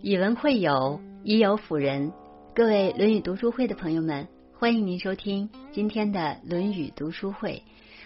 [0.00, 2.12] 以文会友，以友辅仁。
[2.54, 7.64] 各位《论语》读书会的朋友们，欢迎您收听今天的《论语》读书会。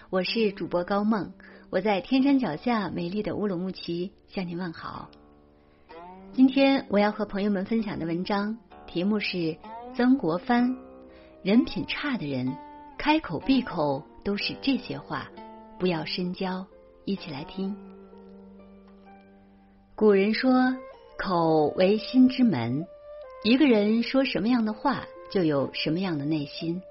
[0.08, 1.30] 我是主播高梦，
[1.68, 5.10] 我在天山脚下美丽的乌鲁木齐向您问好。
[6.32, 8.56] 今天我要和朋友们分享的文章
[8.86, 9.54] 题目是
[9.94, 10.74] 曾国藩：
[11.42, 12.50] 人品差的人，
[12.96, 15.30] 开口闭口都是这些话，
[15.78, 16.66] 不要深交。
[17.04, 17.76] 一起来听。
[19.94, 20.74] 古人说。
[21.16, 22.86] 口为心之门，
[23.44, 26.82] 一个人说什么样的话，就有什么样的内心。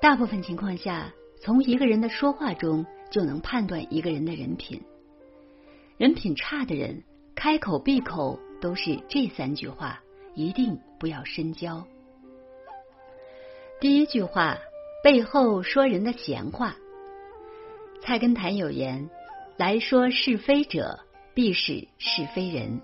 [0.00, 4.82] 大部分情况下，从一个人的说话中就能判断一个人的人品。
[5.96, 7.04] 人品差的人，
[7.34, 10.02] 开口闭口都是这三句话，
[10.34, 11.86] 一定不要深交。
[13.80, 14.58] 第一句话，
[15.04, 16.76] 背后说人的闲话。
[18.02, 19.10] 菜根谭有言
[19.58, 21.00] ：“来说是非者，
[21.34, 22.80] 必是是非人。”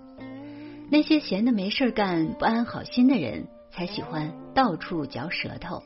[0.89, 5.83] 那些闲的没事干、不安好心的人，才喜欢到处嚼舌头。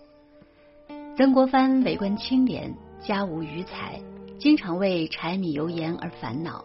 [1.17, 3.99] 曾国藩为官清廉，家无余财，
[4.37, 6.63] 经常为柴米油盐而烦恼。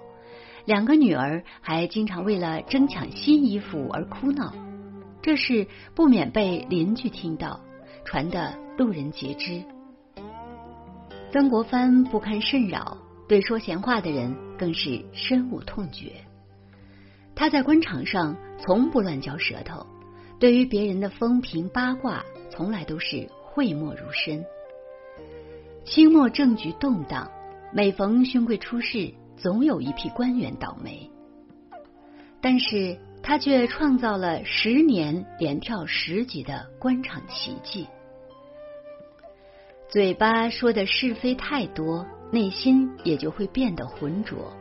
[0.67, 4.53] 两个女儿还经常为了争抢新衣服而哭闹，
[5.23, 7.61] 这事不免被邻居听到，
[8.05, 9.63] 传得路人皆知。
[11.33, 16.13] 曾国藩不堪甚扰，对说闲话的人更是深恶痛绝。
[17.37, 19.87] 他在官场上从不乱嚼舌头，
[20.41, 24.43] 对于别人的风评八卦，从来都是讳莫如深。
[25.85, 27.31] 清末政局动荡，
[27.73, 31.11] 每逢勋贵出事，总有一批官员倒霉。
[32.41, 37.87] 但是他却创造了十年连跳十级的官场奇迹。
[39.89, 44.53] 嘴巴说的是非太多，内心也就会变得浑浊。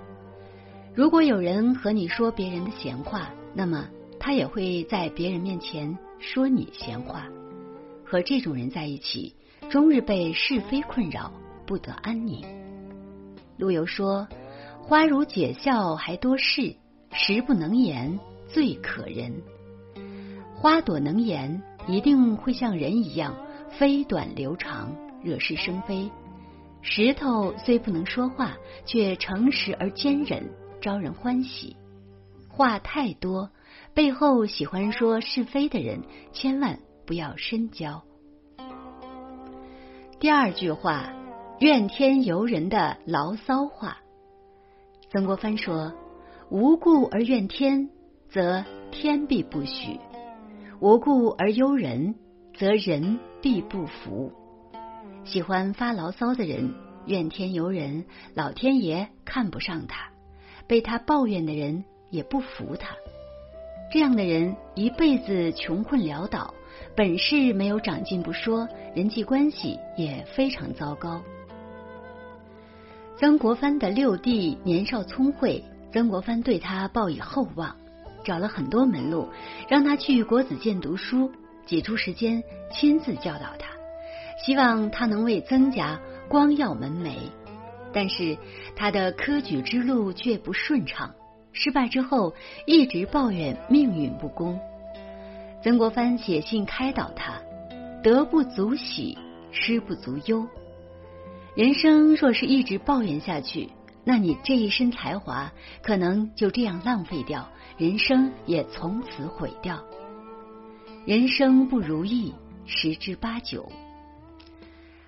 [0.95, 3.85] 如果有人和你说别人的闲话，那么
[4.17, 7.27] 他也会在别人面前说你闲话。
[8.05, 9.35] 和这种人在一起，
[9.69, 11.33] 终日被是非困扰，
[11.65, 12.45] 不得安宁。
[13.57, 14.25] 陆游说
[14.79, 16.73] ：“花如解笑还多事，
[17.11, 18.17] 实不能言
[18.47, 19.33] 最可人。”
[20.55, 23.35] 花朵能言，一定会像人一样
[23.69, 26.09] 飞短流长，惹是生非。
[26.81, 28.55] 石头虽不能说话，
[28.85, 30.41] 却诚实而坚韧。
[30.85, 31.77] 招人欢喜，
[32.47, 33.49] 话太多，
[33.95, 38.03] 背后喜欢说是非的人，千万不要深交。
[40.19, 41.11] 第二句话，
[41.59, 43.97] 怨天尤人的牢骚话。
[45.09, 45.91] 曾国藩说
[46.51, 47.89] ：“无故而怨天，
[48.29, 49.99] 则天必不许；
[50.79, 52.13] 无故而忧人，
[52.53, 54.31] 则人必不服。”
[55.25, 56.75] 喜欢发牢骚的人，
[57.07, 60.11] 怨天尤人，老天爷看不上他。
[60.67, 62.95] 被他抱怨的人也不服他，
[63.91, 66.53] 这样的人一辈子穷困潦倒，
[66.95, 71.21] 本事没有长进不说，人际关系也非常糟糕。
[73.17, 77.75] 曾国藩的六弟年少聪慧，曾国藩对他报以厚望，
[78.23, 79.29] 找了很多门路，
[79.69, 81.31] 让他去国子监读书，
[81.65, 82.43] 挤出时间
[82.73, 83.69] 亲自教导他，
[84.43, 87.15] 希望他能为曾家光耀门楣。
[87.95, 88.37] 但是
[88.75, 91.15] 他的科举之路却不顺畅，
[91.53, 92.35] 失败之后
[92.67, 94.59] 一直抱怨命运不公。
[95.63, 97.41] 曾国藩写信开导他：
[98.03, 99.17] 得不足喜，
[99.49, 100.45] 失不足忧。
[101.55, 103.69] 人生若是一直抱怨下去，
[104.03, 109.81] 那你这一身才华可能就这样浪费掉，人生也从此毁掉。
[111.05, 112.33] 人生不如意
[112.65, 113.71] 十之八九。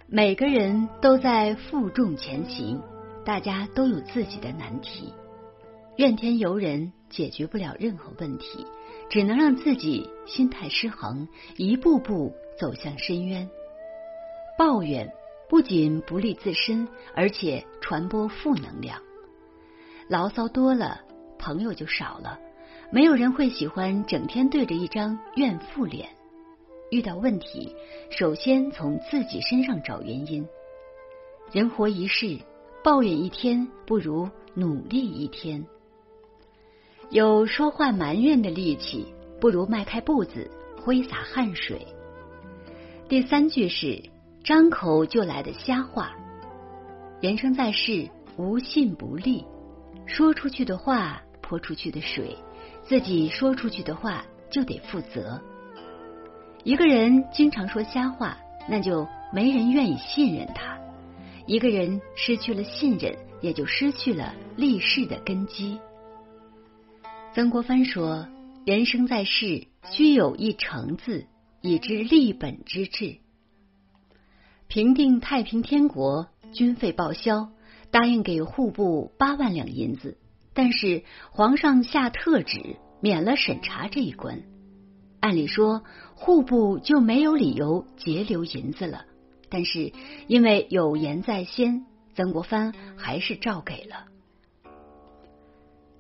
[0.10, 2.82] 每个人都在负重前行，
[3.26, 5.14] 大家都有自己的难题。
[5.98, 8.66] 怨天尤人解决不了任何问题，
[9.10, 13.50] 只能让自己心态失衡，一步步走向深渊。
[14.58, 15.12] 抱怨
[15.50, 19.02] 不仅不利自身，而且传播负能量。
[20.08, 21.02] 牢骚多了，
[21.38, 22.40] 朋友就少了。
[22.94, 26.08] 没有人会喜欢整天对着一张怨妇脸。
[26.90, 27.76] 遇到问题，
[28.10, 30.48] 首先从自己身上找原因。
[31.52, 32.38] 人活一世，
[32.84, 35.66] 抱怨一天不如努力一天。
[37.10, 39.06] 有说话埋怨的力气，
[39.40, 40.50] 不如迈开步子
[40.82, 41.86] 挥洒汗水。
[43.10, 44.02] 第三句是
[44.44, 46.14] 张口就来的瞎话。
[47.22, 49.44] 人生在世，无信不立。
[50.06, 52.38] 说出去的话，泼出去的水，
[52.84, 55.42] 自己说出去的话就得负责。
[56.64, 58.38] 一个人经常说瞎话，
[58.68, 60.78] 那就没人愿意信任他。
[61.46, 65.80] 一个人失去了信任，也就失去了立世的根基。
[67.34, 68.28] 曾国藩说
[68.66, 71.26] ：“人生在世，须有一诚字，
[71.62, 73.18] 以知立本之志。
[74.68, 77.50] 平定太平天国，军费报销，
[77.92, 80.18] 答应给户部八万两银子，
[80.54, 84.42] 但是皇上下特旨，免了审查这一关。
[85.28, 85.84] 按理说，
[86.16, 89.04] 户部就没有理由截留银子了，
[89.50, 89.92] 但是
[90.28, 91.86] 因为有言在先，
[92.16, 94.06] 曾国藩还是照给了。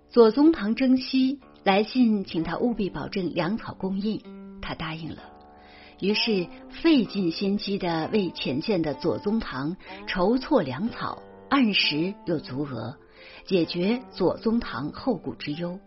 [0.08, 4.22] 左宗棠征西来信，请他务必保证粮草供应，
[4.62, 5.18] 他答应了。
[6.00, 9.76] 于是费尽心机的为前线的左宗棠
[10.08, 12.96] 筹措粮草，按时又足额，
[13.46, 15.78] 解决左宗棠后顾之忧。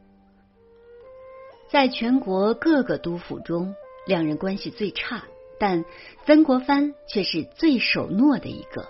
[1.70, 5.22] 在全国各个督府中，两人关系最差，
[5.60, 5.84] 但
[6.26, 8.88] 曾国藩却是最守诺的一个。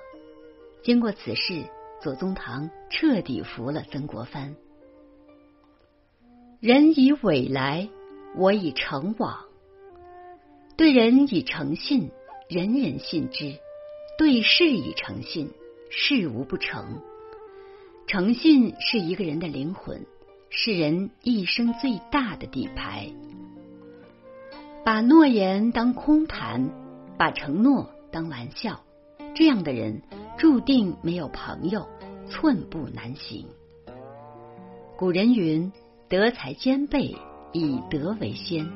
[0.83, 1.65] 经过此事，
[2.01, 4.57] 左宗棠彻底服了曾国藩。
[6.59, 7.91] 人以伪来，
[8.35, 9.45] 我以诚往。
[10.79, 12.11] 对人以诚信，
[12.49, 13.59] 人人信之；
[14.17, 15.51] 对事以诚信，
[15.91, 17.03] 事无不成。
[18.07, 20.07] 诚信是一个人的灵魂，
[20.51, 23.09] 是人一生最大的底牌。
[24.85, 26.71] 把诺言当空谈，
[27.17, 28.81] 把承诺当玩笑，
[29.35, 30.03] 这样的人
[30.37, 31.87] 注定没有朋友，
[32.29, 33.47] 寸步难行。
[34.99, 35.73] 古人云
[36.11, 37.17] ：“德才兼备，
[37.53, 38.69] 以德为先。”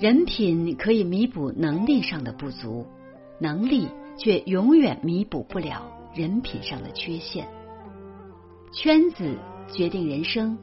[0.00, 2.86] 人品可以弥补能力上的不足，
[3.40, 7.46] 能力却永远弥补不了人品上的缺陷。
[8.72, 9.36] 圈子
[9.72, 10.56] 决定人生，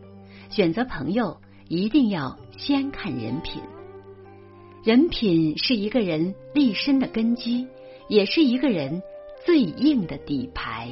[0.49, 3.61] 选择朋友一定要先看人品。
[4.83, 7.67] 人品是一个人立身的根基，
[8.07, 9.01] 也是一个人
[9.45, 10.89] 最硬的底牌。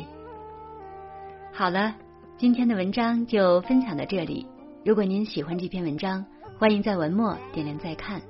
[1.51, 1.95] 好了，
[2.37, 4.47] 今天的文章就分享到这里。
[4.83, 6.25] 如果您喜欢这篇文章，
[6.57, 8.21] 欢迎在文末点亮再看。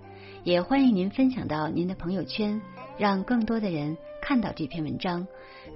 [0.44, 2.62] 也欢迎您分享到您的朋友圈，
[2.98, 5.26] 让更多的人看到这篇文章。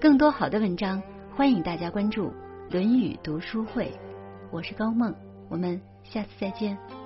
[0.01, 1.01] 更多好的文章，
[1.33, 2.27] 欢迎大家关注
[2.69, 3.85] 《论语读书会》。
[4.51, 5.15] 我是高梦，
[5.49, 6.96] 我们下次再见。